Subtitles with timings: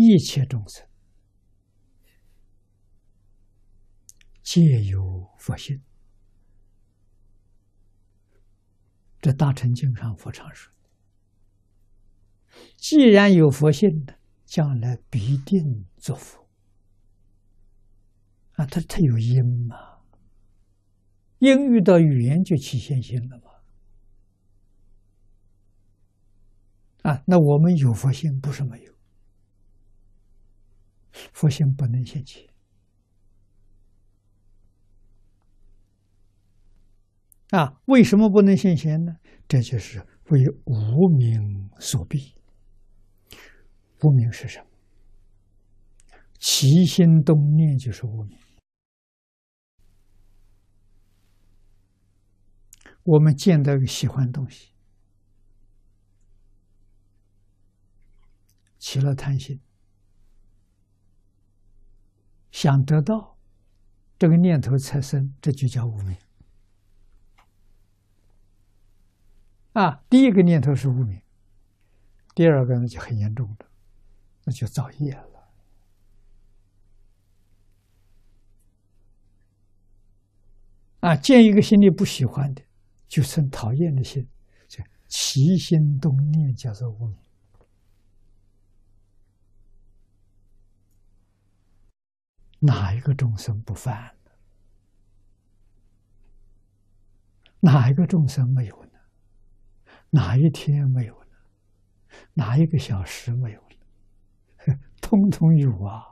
[0.00, 0.86] 一切众生
[4.42, 5.82] 皆有佛性。
[9.20, 10.72] 这大乘经上佛常说
[12.76, 16.48] ：“既然有佛性的，将来必定作佛。”
[18.56, 20.00] 啊，他他有因嘛？
[21.38, 23.50] 因遇到语言就起现行了嘛？
[27.02, 28.94] 啊，那我们有佛性不是没有，
[31.40, 32.50] 佛性不能现起。
[37.48, 39.16] 啊，为什么不能现前呢？
[39.48, 42.34] 这就是为无名所逼。
[44.02, 44.66] 无名是什么？
[46.38, 48.38] 起心动念就是无名。
[53.02, 54.74] 我们见到一个喜欢东西，
[58.78, 59.58] 起了贪心，
[62.60, 63.38] 想得到，
[64.18, 66.14] 这个念头产生，这就叫无名。
[69.72, 71.22] 啊，第一个念头是无名，
[72.34, 73.64] 第二个呢就很严重的，
[74.44, 75.50] 那就造业了。
[81.00, 82.62] 啊，见一个心里不喜欢的，
[83.08, 84.28] 就生讨厌的心，
[84.68, 87.16] 就起心动念叫做无名。
[92.60, 94.14] 哪一个众生不犯？
[97.60, 98.98] 哪一个众生没有呢？
[100.10, 101.36] 哪一天没有呢？
[102.34, 104.78] 哪一个小时没有呢？
[105.00, 106.04] 通通有啊！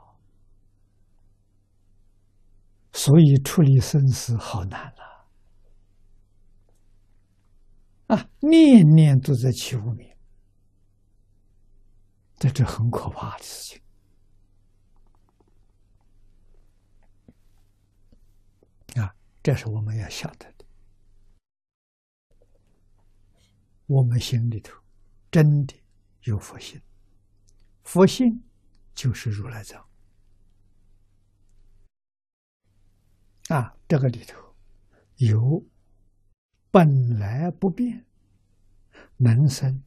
[2.91, 4.93] 所以处理生死好难
[8.07, 8.15] 啊！
[8.15, 10.15] 啊，念念都在起无名，
[12.37, 13.81] 这这很可怕的事情
[19.01, 19.15] 啊！
[19.41, 20.65] 这是我们要晓得的。
[23.85, 24.79] 我们心里头
[25.31, 25.73] 真的
[26.23, 26.79] 有佛性，
[27.83, 28.43] 佛性
[28.93, 29.83] 就是如来藏
[33.47, 33.75] 啊！
[33.87, 34.55] 这个里头
[35.15, 35.65] 有
[36.69, 38.05] 本来不变，
[39.17, 39.83] 能生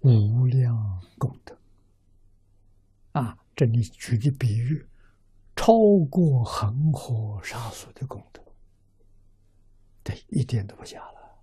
[0.00, 1.56] 无量功德
[3.12, 3.38] 啊！
[3.54, 4.84] 这里举的比喻，
[5.66, 5.74] 超
[6.08, 8.40] 过恒河沙数的功德，
[10.04, 11.40] 对，一点都不假了。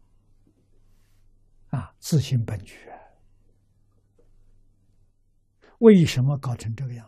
[1.72, 2.98] 啊，自信本觉，
[5.80, 7.06] 为什么搞成这个样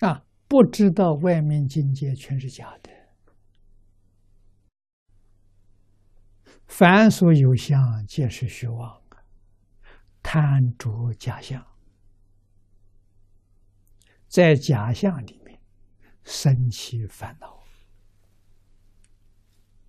[0.00, 0.04] 子？
[0.04, 2.91] 啊，不知道外面境界全是假的，
[6.74, 9.02] 凡所有相，皆是虚妄，
[10.22, 11.62] 贪着假象，
[14.26, 15.60] 在假象里面。
[16.24, 17.62] 生起烦恼，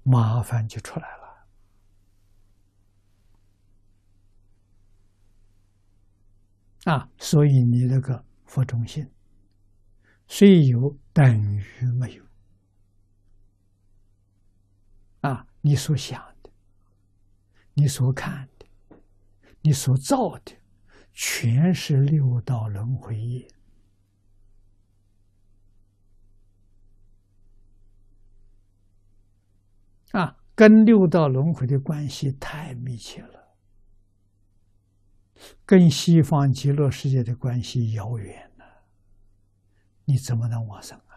[0.02, 1.48] 麻烦就出来了
[6.92, 7.10] 啊！
[7.18, 9.10] 所以你那个佛中心，
[10.28, 12.26] 虽有等于没有
[15.22, 15.48] 啊！
[15.62, 16.33] 你所想，
[17.76, 18.66] 你所看的，
[19.62, 20.54] 你所造的，
[21.12, 23.48] 全是六道轮回业。
[30.12, 33.56] 啊，跟六道轮回的关系太密切了，
[35.66, 38.84] 跟西方极乐世界的关系遥远了，
[40.06, 41.13] 你怎么能往生啊？